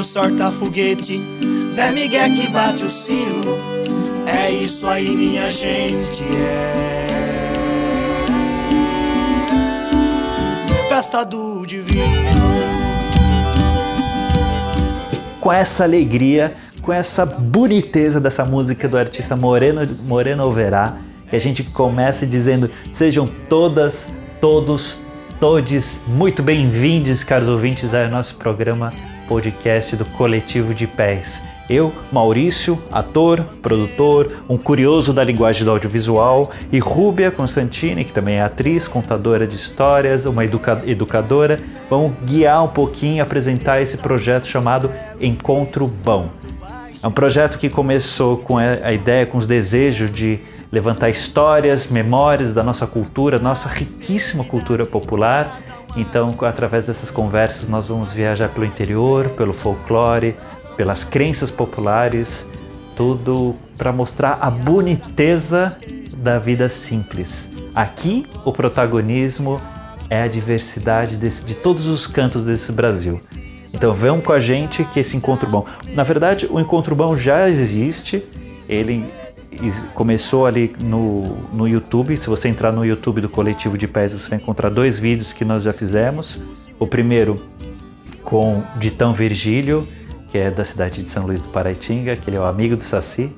[0.00, 1.20] Sorta foguete,
[1.72, 3.58] Zé Miguel que bate o sino.
[4.26, 6.92] É isso aí, minha gente, é.
[10.88, 12.02] Festa do Divino.
[15.40, 20.96] Com essa alegria, com essa boniteza dessa música do artista Moreno, Moreno Overá,
[21.28, 24.08] que a gente começa dizendo: sejam todas,
[24.40, 24.98] todos,
[25.40, 28.92] todes muito bem-vindos, caros ouvintes, ao nosso programa
[29.28, 31.40] podcast do Coletivo de Pés.
[31.70, 38.36] Eu, Maurício, ator, produtor, um curioso da linguagem do audiovisual, e Rúbia Constantini, que também
[38.36, 44.46] é atriz, contadora de histórias, uma educa educadora, vamos guiar um pouquinho, apresentar esse projeto
[44.46, 44.90] chamado
[45.20, 46.28] Encontro Bom.
[47.02, 52.54] É um projeto que começou com a ideia, com os desejos de levantar histórias, memórias
[52.54, 55.58] da nossa cultura, nossa riquíssima cultura popular.
[55.94, 60.34] Então, através dessas conversas, nós vamos viajar pelo interior, pelo folclore,
[60.76, 62.46] pelas crenças populares,
[62.96, 65.76] tudo para mostrar a boniteza
[66.16, 67.48] da vida simples.
[67.74, 69.60] Aqui, o protagonismo
[70.08, 73.20] é a diversidade desse, de todos os cantos desse Brasil.
[73.72, 75.66] Então, vão com a gente que esse encontro bom.
[75.94, 78.22] Na verdade, o encontro bom já existe.
[78.68, 79.04] Ele
[79.94, 82.16] começou ali no, no YouTube.
[82.16, 85.44] Se você entrar no YouTube do Coletivo de Pés, você vai encontrar dois vídeos que
[85.44, 86.40] nós já fizemos.
[86.78, 87.40] O primeiro
[88.22, 89.86] com Ditão Virgílio,
[90.30, 92.82] que é da cidade de São Luís do Paraitinga, que ele é o amigo do
[92.82, 93.30] Saci.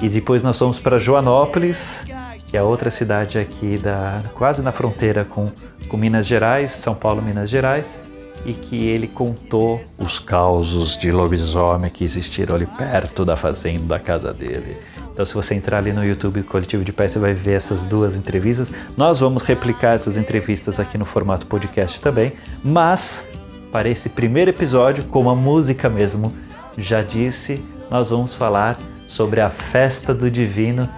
[0.00, 2.04] E depois nós fomos para Joanópolis,
[2.46, 5.48] que é outra cidade aqui da quase na fronteira com,
[5.88, 8.05] com Minas Gerais, São Paulo, Minas Gerais
[8.44, 13.98] e que ele contou os causos de lobisomem que existiram ali perto da fazenda, da
[13.98, 14.76] casa dele.
[15.12, 17.84] Então, se você entrar ali no YouTube do Coletivo de Pé, você vai ver essas
[17.84, 18.70] duas entrevistas.
[18.96, 23.24] Nós vamos replicar essas entrevistas aqui no formato podcast também, mas
[23.72, 26.34] para esse primeiro episódio, como a música mesmo
[26.76, 30.88] já disse, nós vamos falar sobre a festa do divino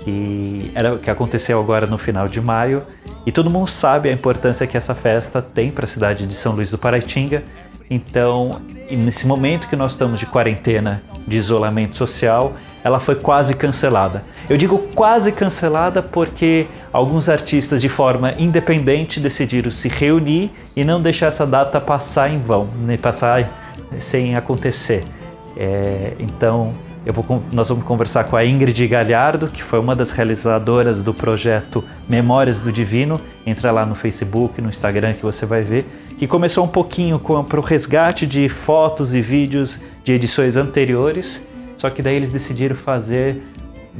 [0.00, 2.82] que era que aconteceu agora no final de maio
[3.26, 6.52] e todo mundo sabe a importância que essa festa tem para a cidade de São
[6.52, 7.42] Luís do Paraitinga.
[7.88, 8.60] Então,
[8.90, 14.22] nesse momento que nós estamos de quarentena, de isolamento social, ela foi quase cancelada.
[14.48, 21.00] Eu digo quase cancelada porque alguns artistas, de forma independente, decidiram se reunir e não
[21.00, 23.48] deixar essa data passar em vão, nem passar
[23.98, 25.04] sem acontecer.
[25.56, 26.72] É, então,
[27.06, 31.82] Vou, nós vamos conversar com a Ingrid Galhardo, que foi uma das realizadoras do projeto
[32.08, 33.20] Memórias do Divino.
[33.46, 35.86] Entra lá no Facebook, no Instagram que você vai ver.
[36.18, 41.42] Que começou um pouquinho para o resgate de fotos e vídeos de edições anteriores,
[41.78, 43.42] só que daí eles decidiram fazer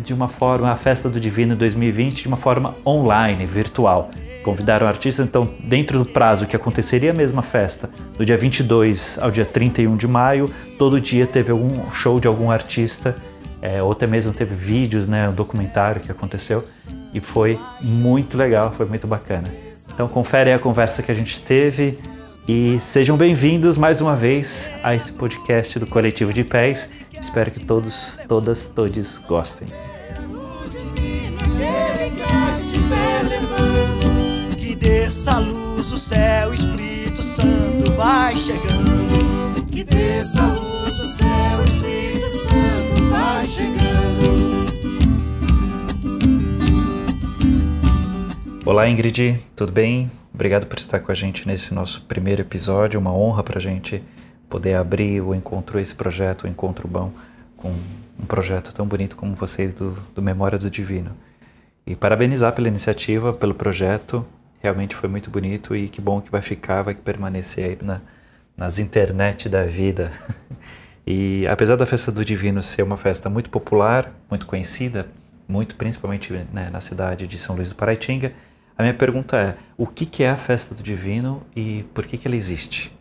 [0.04, 4.10] de uma forma a Festa do Divino 2020 de uma forma online, virtual.
[4.42, 9.30] Convidaram artistas, então, dentro do prazo que aconteceria a mesma festa, do dia 22 ao
[9.30, 13.14] dia 31 de maio, todo dia teve algum show de algum artista,
[13.60, 16.64] é, ou até mesmo teve vídeos, né, um documentário que aconteceu,
[17.12, 19.48] e foi muito legal, foi muito bacana.
[19.92, 21.98] Então, confere a conversa que a gente teve
[22.48, 26.88] e sejam bem-vindos mais uma vez a esse podcast do Coletivo de Pés.
[27.12, 29.68] Espero que todos, todas, todos gostem.
[34.90, 39.64] Desça a luz, o céu, Espírito Santo vai chegando.
[39.70, 44.70] Que desça a luz do céu, Espírito Santo vai chegando.
[48.66, 50.10] Olá Ingrid, tudo bem?
[50.34, 52.98] Obrigado por estar com a gente nesse nosso primeiro episódio.
[52.98, 54.02] Uma honra para a gente
[54.48, 57.12] poder abrir o encontro, esse projeto, o Encontro Bom,
[57.56, 57.72] com
[58.18, 61.12] um projeto tão bonito como vocês do, do Memória do Divino.
[61.86, 64.26] E parabenizar pela iniciativa, pelo projeto
[64.60, 68.00] realmente foi muito bonito e que bom que vai ficar, vai permanecer aí na,
[68.56, 70.12] nas internet da vida.
[71.06, 75.08] E apesar da festa do Divino ser uma festa muito popular, muito conhecida,
[75.48, 78.32] muito principalmente né, na cidade de São Luís do Paraitinga,
[78.78, 82.16] a minha pergunta é: o que, que é a festa do Divino e por que,
[82.16, 82.96] que ela existe?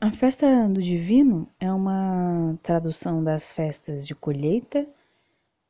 [0.00, 4.86] A festa do Divino é uma tradução das festas de colheita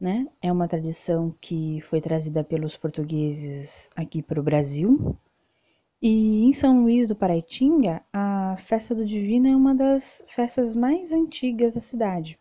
[0.00, 0.26] né?
[0.42, 5.16] É uma tradição que foi trazida pelos portugueses aqui para o Brasil.
[6.02, 11.12] E em São Luís do Paraitinga, a festa do Divino é uma das festas mais
[11.12, 12.38] antigas da cidade.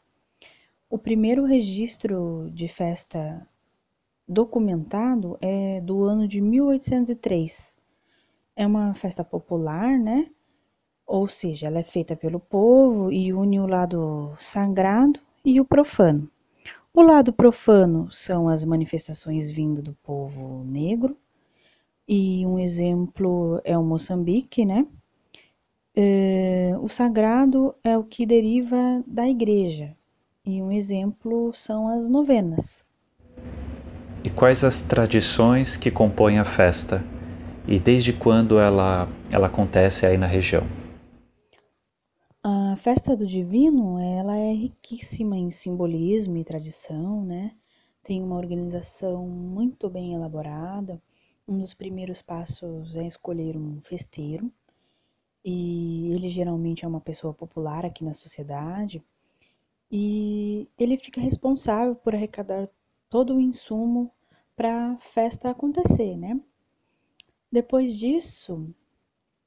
[0.89, 3.47] O primeiro registro de festa
[4.27, 7.75] documentado é do ano de 1803.
[8.55, 10.29] É uma festa popular, né?
[11.05, 16.29] Ou seja, ela é feita pelo povo e une o lado sagrado e o profano.
[16.95, 21.17] O lado profano são as manifestações vindas do povo negro,
[22.07, 24.85] e um exemplo é o Moçambique, né?
[25.95, 29.95] É, o sagrado é o que deriva da igreja,
[30.45, 32.85] e um exemplo são as novenas.
[34.23, 37.03] E quais as tradições que compõem a festa?
[37.67, 40.82] E desde quando ela, ela acontece aí na região?
[42.73, 47.55] A festa do divino, ela é riquíssima em simbolismo e tradição, né?
[48.01, 50.99] Tem uma organização muito bem elaborada.
[51.47, 54.51] Um dos primeiros passos é escolher um festeiro,
[55.45, 59.03] e ele geralmente é uma pessoa popular aqui na sociedade,
[59.91, 62.67] e ele fica responsável por arrecadar
[63.07, 64.11] todo o insumo
[64.55, 66.41] para a festa acontecer, né?
[67.51, 68.73] Depois disso,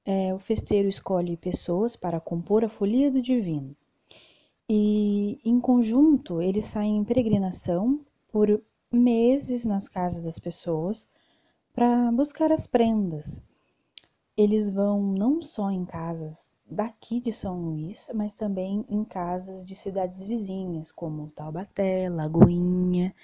[0.06, 3.76] é, o festeiro escolhe pessoas para compor a folia do divino.
[4.68, 11.08] E em conjunto eles saem em peregrinação por meses nas casas das pessoas
[11.74, 13.42] para buscar as prendas.
[14.36, 19.74] Eles vão não só em casas daqui de São Luís, mas também em casas de
[19.74, 23.14] cidades vizinhas, como Taubaté, Lagoinha,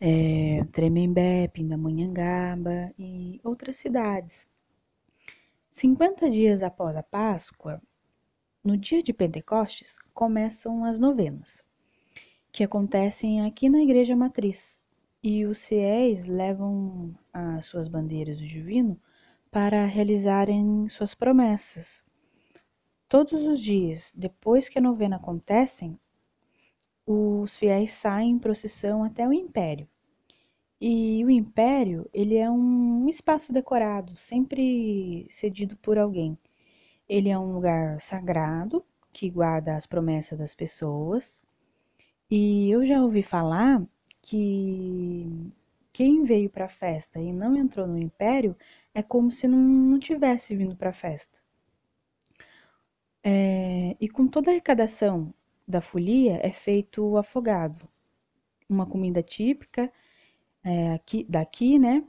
[0.00, 4.46] é, Tremembé, Pindamonhangaba e outras cidades.
[5.72, 7.80] 50 dias após a Páscoa,
[8.62, 11.64] no dia de Pentecostes, começam as novenas,
[12.52, 14.78] que acontecem aqui na Igreja Matriz,
[15.22, 19.00] e os fiéis levam as suas bandeiras do divino
[19.50, 22.04] para realizarem suas promessas.
[23.08, 25.98] Todos os dias, depois que a novena acontecem,
[27.06, 29.88] os fiéis saem em procissão até o império,
[30.84, 36.36] e o império, ele é um espaço decorado, sempre cedido por alguém.
[37.08, 41.40] Ele é um lugar sagrado que guarda as promessas das pessoas.
[42.28, 43.80] E eu já ouvi falar
[44.20, 45.52] que
[45.92, 48.56] quem veio para a festa e não entrou no império
[48.92, 51.38] é como se não, não tivesse vindo para a festa.
[53.22, 55.32] É, e com toda a arrecadação
[55.66, 57.88] da folia é feito o afogado,
[58.68, 59.88] uma comida típica
[60.64, 62.04] é, aqui, daqui, né?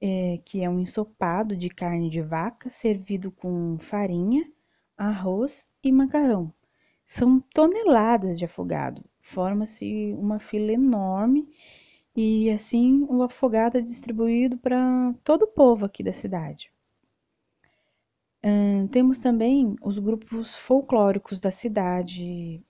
[0.00, 4.48] É, que é um ensopado de carne de vaca servido com farinha,
[4.96, 6.52] arroz e macarrão.
[7.04, 9.04] São toneladas de afogado.
[9.20, 11.48] Forma-se uma fila enorme
[12.14, 16.70] e assim o afogado é distribuído para todo o povo aqui da cidade.
[18.42, 22.62] Hum, temos também os grupos folclóricos da cidade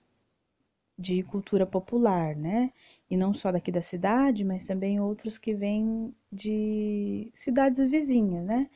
[0.99, 2.73] de cultura popular, né?
[3.09, 8.69] e não só daqui da cidade, mas também outros que vêm de cidades vizinhas, né?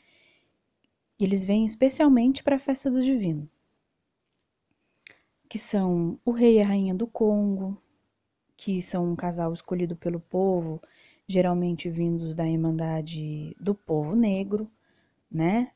[1.20, 3.48] eles vêm especialmente para a festa do Divino,
[5.50, 7.78] que são o rei e a rainha do Congo,
[8.56, 10.82] que são um casal escolhido pelo povo,
[11.28, 14.70] geralmente vindos da Irmandade do Povo Negro,
[15.30, 15.72] né?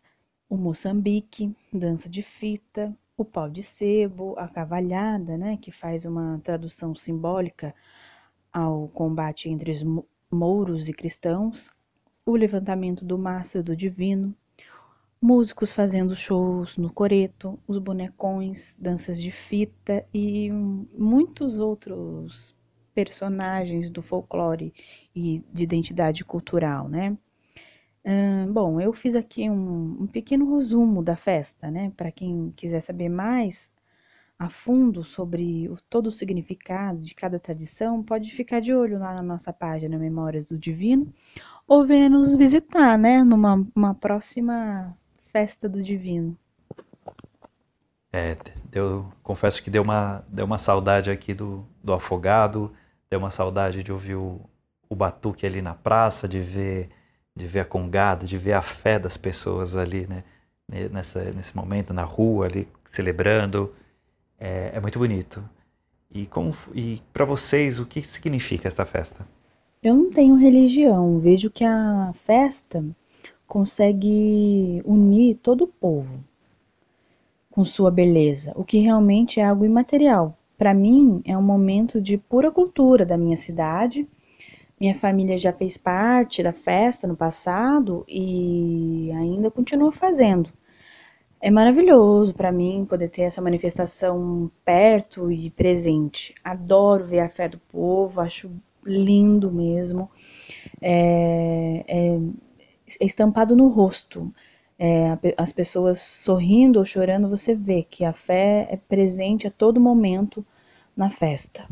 [0.50, 5.58] O Moçambique, dança de fita, o pau de sebo, a cavalhada, né?
[5.58, 7.74] Que faz uma tradução simbólica
[8.54, 9.84] ao combate entre os
[10.32, 11.72] mouros e cristãos,
[12.26, 14.36] o levantamento do mastro do divino,
[15.22, 22.56] músicos fazendo shows no coreto, os bonecões, danças de fita e muitos outros
[22.94, 24.74] personagens do folclore
[25.16, 27.18] e de identidade cultural, né?
[28.50, 31.92] Bom, eu fiz aqui um, um pequeno resumo da festa, né?
[31.96, 33.70] Para quem quiser saber mais,
[34.40, 39.14] a fundo sobre o, todo o significado de cada tradição, pode ficar de olho lá
[39.14, 41.12] na nossa página Memórias do Divino
[41.68, 44.96] ou venha nos visitar, né, numa uma próxima
[45.32, 46.38] festa do Divino.
[48.14, 48.38] É,
[48.72, 52.72] deu, confesso que deu uma, deu uma saudade aqui do, do afogado,
[53.10, 54.40] deu uma saudade de ouvir o,
[54.90, 56.90] o batuque ali na praça, de ver,
[57.38, 60.24] de ver a congada, de ver a fé das pessoas ali, né,
[60.92, 63.74] nessa, nesse momento, na rua ali, celebrando
[64.40, 65.44] é, é muito bonito.
[66.12, 69.28] E, como, e para vocês, o que significa esta festa?
[69.84, 72.84] Eu não tenho religião, vejo que a festa
[73.46, 76.24] consegue unir todo o povo
[77.50, 80.38] com sua beleza, o que realmente é algo imaterial.
[80.58, 84.08] Para mim, é um momento de pura cultura da minha cidade.
[84.80, 90.52] Minha família já fez parte da festa no passado e ainda continua fazendo.
[91.42, 96.34] É maravilhoso para mim poder ter essa manifestação perto e presente.
[96.44, 98.52] Adoro ver a fé do povo, acho
[98.84, 100.10] lindo mesmo.
[100.82, 102.20] É, é,
[103.00, 104.32] é estampado no rosto.
[104.80, 109.82] É, as pessoas sorrindo ou chorando, você vê que a fé é presente a todo
[109.82, 110.46] momento
[110.96, 111.68] na festa.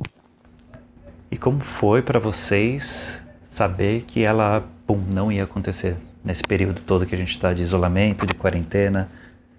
[1.36, 7.06] E como foi para vocês saber que ela pum, não ia acontecer nesse período todo
[7.06, 9.10] que a gente está de isolamento, de quarentena?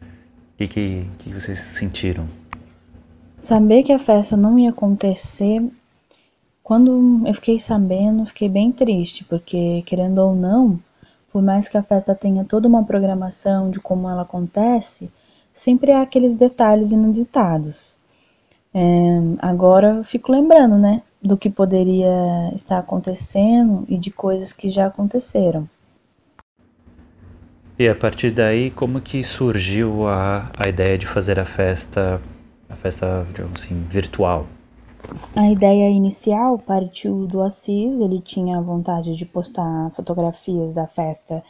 [0.01, 2.25] O que, que, que vocês sentiram?
[3.39, 5.63] Saber que a festa não ia acontecer,
[6.63, 10.81] quando eu fiquei sabendo, fiquei bem triste, porque querendo ou não,
[11.31, 15.11] por mais que a festa tenha toda uma programação de como ela acontece,
[15.53, 17.99] sempre há aqueles detalhes inusitados.
[18.73, 18.81] É,
[19.41, 24.87] agora eu fico lembrando, né, do que poderia estar acontecendo e de coisas que já
[24.87, 25.69] aconteceram.
[27.79, 32.23] E a partir daí, como que surgiu a, a ideia de fazer a festa,
[32.71, 34.47] a festa, digamos assim, virtual?
[35.35, 41.43] A ideia inicial partiu do Assis, ele tinha vontade de postar fotografias da festa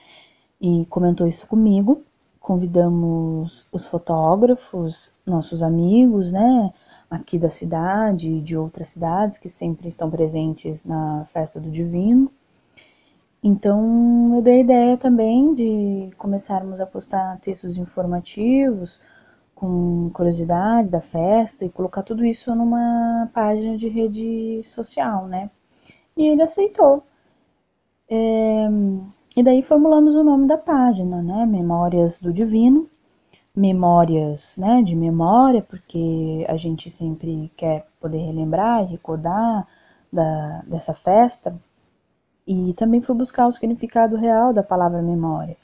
[0.60, 2.02] e comentou isso comigo.
[2.40, 6.72] Convidamos os fotógrafos, nossos amigos, né,
[7.10, 12.30] aqui da cidade e de outras cidades que sempre estão presentes na festa do Divino.
[13.42, 19.00] Então, eu dei a ideia também de começarmos a postar textos informativos
[19.54, 25.50] com curiosidades da festa e colocar tudo isso numa página de rede social, né?
[26.16, 27.02] E ele aceitou.
[28.08, 28.68] É,
[29.36, 31.46] e daí formulamos o nome da página, né?
[31.46, 32.88] Memórias do Divino.
[33.56, 34.82] Memórias, né?
[34.82, 39.66] De memória, porque a gente sempre quer poder relembrar e recordar
[40.12, 41.58] da, dessa festa.
[42.46, 45.56] E também fui buscar o significado real da palavra memória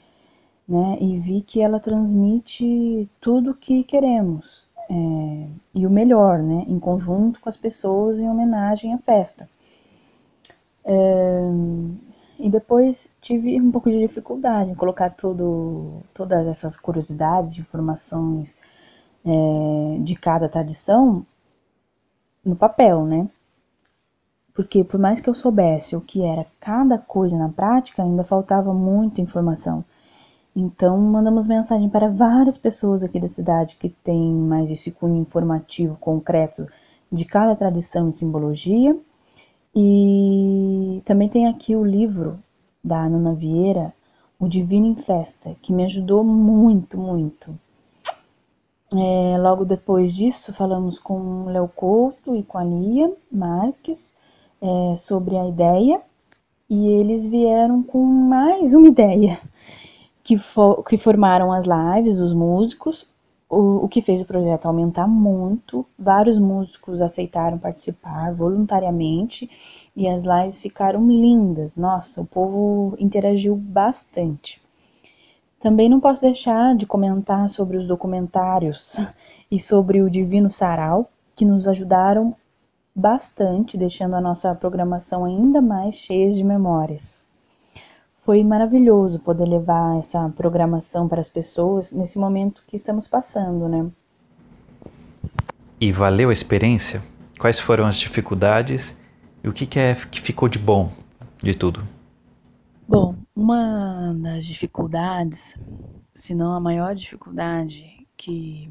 [0.67, 0.97] né?
[0.99, 6.65] E vi que ela transmite tudo o que queremos é, e o melhor, né?
[6.67, 9.49] Em conjunto com as pessoas em homenagem à festa.
[10.85, 11.41] É,
[12.43, 18.57] e depois tive um pouco de dificuldade em colocar tudo, todas essas curiosidades, informações
[19.25, 21.25] é, de cada tradição
[22.43, 23.29] no papel, né?
[24.53, 28.73] Porque por mais que eu soubesse o que era cada coisa na prática, ainda faltava
[28.73, 29.85] muita informação.
[30.53, 35.97] Então, mandamos mensagem para várias pessoas aqui da cidade que têm mais esse cunho informativo
[35.97, 36.67] concreto
[37.09, 38.99] de cada tradição e simbologia.
[39.75, 42.39] E também tem aqui o livro
[42.83, 43.93] da Nana Vieira,
[44.39, 47.57] O Divino em Festa, que me ajudou muito, muito.
[48.95, 54.13] É, logo depois disso, falamos com o Léo Couto e com a Lia Marques
[54.61, 56.01] é, sobre a ideia,
[56.69, 59.39] e eles vieram com mais uma ideia
[60.23, 63.07] que, for, que formaram as lives dos músicos,
[63.53, 65.85] o, o que fez o projeto aumentar muito.
[65.97, 69.49] Vários músicos aceitaram participar voluntariamente
[69.95, 71.77] e as lives ficaram lindas.
[71.77, 74.61] Nossa, o povo interagiu bastante.
[75.59, 78.97] Também não posso deixar de comentar sobre os documentários
[79.49, 82.35] e sobre o Divino Sarau, que nos ajudaram
[82.93, 87.22] bastante, deixando a nossa programação ainda mais cheia de memórias.
[88.25, 93.91] Foi maravilhoso poder levar essa programação para as pessoas nesse momento que estamos passando, né?
[95.79, 97.03] E valeu a experiência?
[97.37, 98.97] Quais foram as dificuldades
[99.43, 100.89] e o que, que, é, que ficou de bom
[101.41, 101.85] de tudo?
[102.87, 105.57] Bom, uma das dificuldades,
[106.13, 108.69] se não a maior dificuldade que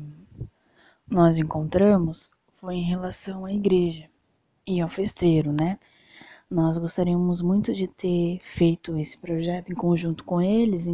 [1.07, 4.09] nós encontramos foi em relação à igreja
[4.67, 5.79] e ao festeiro, né?
[6.53, 10.87] Nós gostaríamos muito de ter feito esse projeto em conjunto com eles.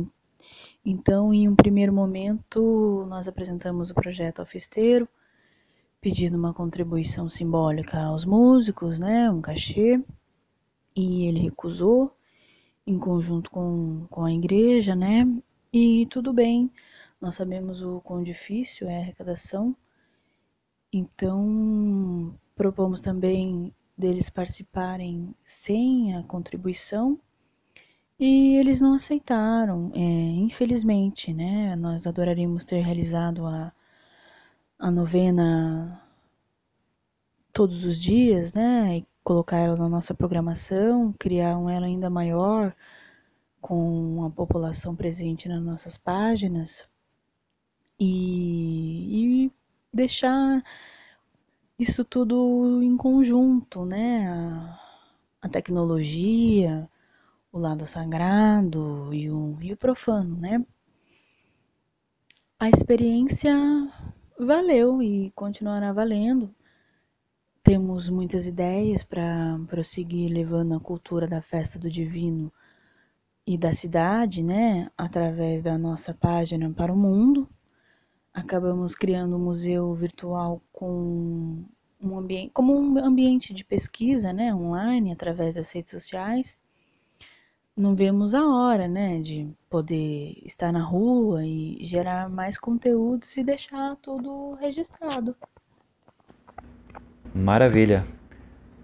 [0.84, 5.08] Então, em um primeiro momento, nós apresentamos o projeto ao festeiro,
[6.00, 10.00] pedindo uma contribuição simbólica aos músicos, né, um cachê,
[10.94, 12.16] e ele recusou,
[12.86, 15.26] em conjunto com, com a igreja, né,
[15.72, 16.70] e tudo bem,
[17.20, 19.74] nós sabemos o quão difícil é a arrecadação,
[20.92, 27.18] então propomos também deles participarem sem a contribuição
[28.18, 31.76] e eles não aceitaram, é, infelizmente, né?
[31.76, 33.72] Nós adoraríamos ter realizado a,
[34.78, 36.02] a novena
[37.52, 38.98] todos os dias, né?
[38.98, 42.74] E colocar ela na nossa programação, criar um ela ainda maior
[43.60, 46.88] com a população presente nas nossas páginas
[47.98, 49.52] e, e
[49.92, 50.62] deixar
[51.78, 54.28] isso tudo em conjunto, né?
[54.28, 54.80] A,
[55.42, 56.88] a tecnologia,
[57.52, 60.64] o lado sagrado e o, e o profano, né?
[62.58, 63.54] A experiência
[64.38, 66.52] valeu e continuará valendo.
[67.62, 72.52] Temos muitas ideias para prosseguir levando a cultura da festa do divino
[73.46, 77.48] e da cidade, né, através da nossa página para o mundo
[78.38, 81.64] acabamos criando um museu virtual com
[82.00, 86.56] um ambiente, como um ambiente de pesquisa, né, online, através das redes sociais.
[87.76, 93.44] não vemos a hora, né, de poder estar na rua e gerar mais conteúdos e
[93.44, 95.36] deixar tudo registrado.
[97.32, 98.04] Maravilha.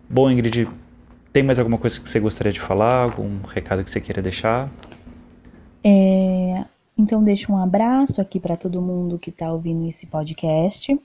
[0.08, 0.68] Bom, Ingrid,
[1.32, 3.02] tem mais alguma coisa que você gostaria de falar?
[3.02, 4.70] Algum recado que você queira deixar?
[5.82, 6.64] É,
[6.96, 10.98] então, deixo um abraço aqui para todo mundo que está ouvindo esse podcast.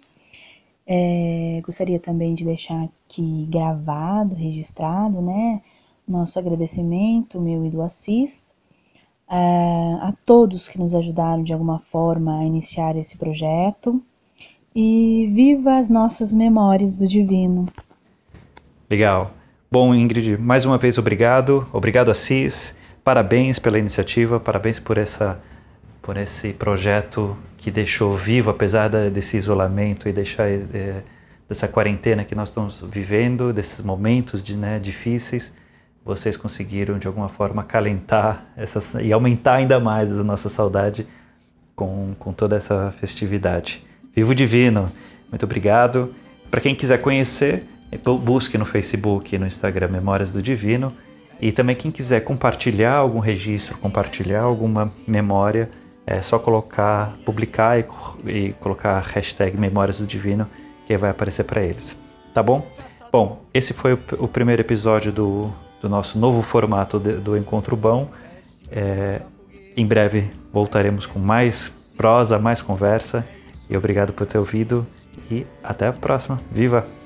[0.86, 5.62] É, gostaria também de deixar aqui gravado, registrado, né?
[6.08, 8.54] Nosso agradecimento, meu e do Assis,
[9.30, 9.36] é,
[10.02, 14.02] a todos que nos ajudaram de alguma forma a iniciar esse projeto.
[14.76, 17.68] E viva as nossas memórias do Divino.
[18.90, 19.32] Legal.
[19.72, 21.68] Bom, Ingrid, mais uma vez obrigado.
[21.74, 22.76] Obrigado, Assis.
[23.04, 25.40] Parabéns pela iniciativa, parabéns por, essa,
[26.10, 31.04] por esse projeto que deixou vivo, apesar desse isolamento e deixar é,
[31.48, 35.54] dessa quarentena que nós estamos vivendo, desses momentos de, né, difíceis
[36.04, 41.08] vocês conseguiram de alguma forma acalentar essas, e aumentar ainda mais a nossa saudade
[41.76, 43.86] com, com toda essa festividade.
[44.12, 44.92] Vivo Divino,
[45.30, 46.12] muito obrigado.
[46.50, 47.66] Para quem quiser conhecer,
[48.24, 50.92] busque no Facebook e no Instagram Memórias do Divino.
[51.40, 55.70] E também quem quiser compartilhar algum registro, compartilhar alguma memória,
[56.10, 57.86] é só colocar, publicar e,
[58.26, 60.48] e colocar a hashtag Memórias do Divino,
[60.88, 61.96] que vai aparecer para eles.
[62.34, 62.66] Tá bom?
[63.12, 67.78] Bom, esse foi o, o primeiro episódio do, do nosso novo formato de, do Encontro
[67.78, 68.10] Bom.
[68.72, 69.22] É,
[69.78, 73.24] em breve voltaremos com mais prosa, mais conversa.
[73.70, 74.88] E obrigado por ter ouvido.
[75.30, 76.42] E até a próxima.
[76.52, 76.99] Viva!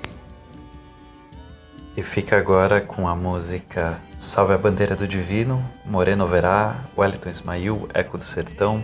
[1.96, 7.88] E fica agora com a música Salve a Bandeira do Divino, Moreno Verá, Wellington Ismail,
[7.94, 8.84] Eco do Sertão,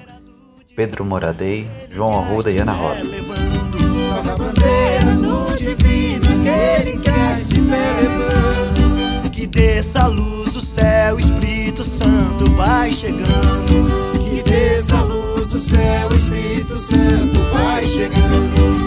[0.75, 3.01] Pedro Moradei, João Arruda e Ana Rosa.
[4.09, 11.17] Salve a bandeira do divino, aquele que estiver levando que desça a luz do céu,
[11.17, 14.19] Espírito Santo vai chegando.
[14.21, 18.78] Que desça a luz do céu, Espírito Santo vai chegando.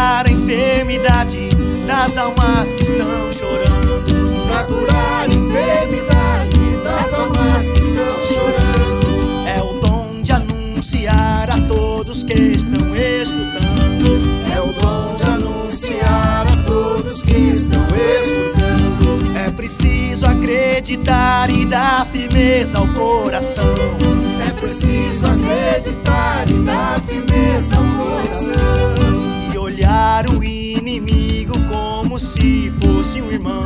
[0.00, 1.50] Curar a enfermidade
[1.86, 4.02] das almas que estão chorando.
[4.48, 9.46] Pra curar a enfermidade das almas que estão chorando.
[9.46, 14.50] É o dom de anunciar a todos que estão escutando.
[14.50, 22.78] É o dom de anunciar a todos que estão escutando preciso acreditar e dar firmeza
[22.78, 23.74] ao coração.
[24.48, 28.69] É preciso acreditar e dar firmeza ao coração.
[30.10, 33.64] E olhar o inimigo como se fosse um irmão.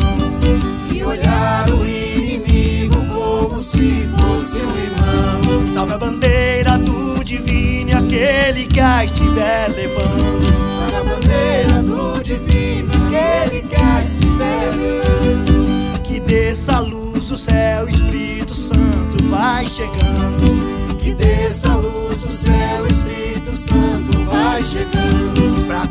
[0.93, 5.73] E olhar o inimigo como se fosse um irmão.
[5.73, 10.45] Salve a bandeira do divino e aquele que a estiver levando.
[10.79, 15.65] Salve a bandeira do divino, aquele que a estiver levando
[16.27, 20.97] desça a luz do céu, Espírito Santo vai chegando.
[20.99, 25.34] Que desça a luz do céu, Espírito Santo vai chegando.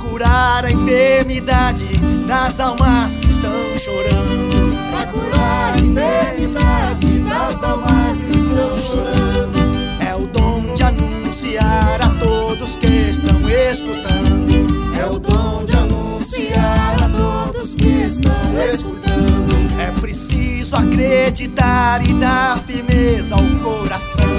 [0.09, 1.85] Curar a enfermidade
[2.27, 4.73] das almas que estão chorando.
[4.91, 9.59] Pra curar a enfermidade das almas que estão chorando.
[9.99, 14.93] É o dom de anunciar a todos que estão escutando.
[14.99, 18.33] É o dom de anunciar a todos que estão
[18.71, 19.81] escutando.
[19.81, 24.33] É preciso acreditar e dar firmeza ao coração.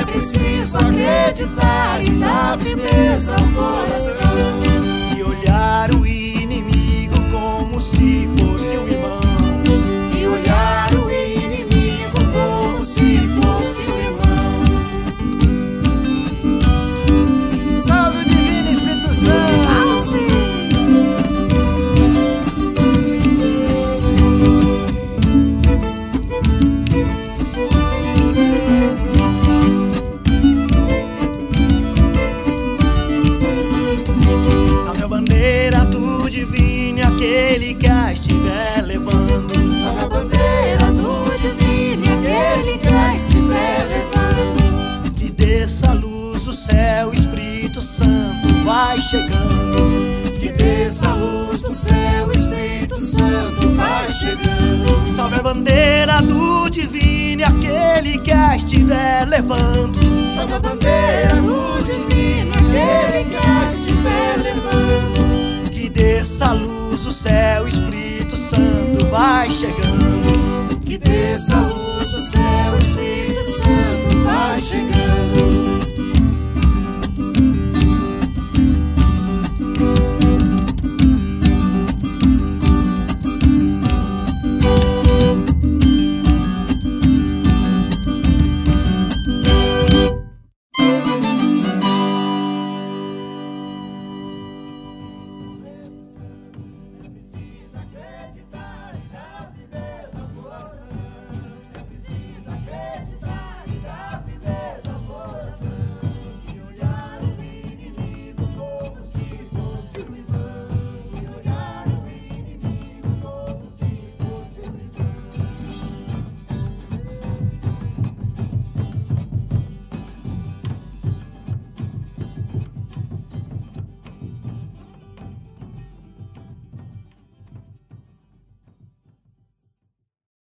[0.00, 4.83] É preciso acreditar e dar firmeza ao coração.
[5.44, 6.06] Olhar o
[56.20, 59.98] do divino e aquele que a estiver levando.
[60.34, 65.70] Salve a bandeira do divino aquele que a estiver levando.
[65.70, 70.80] Que desça a luz do céu, Espírito Santo vai chegando.
[70.84, 72.03] Que desça a luz